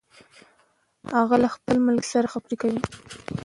[1.19, 2.79] هغه له خپل ملګري سره خبرې کوي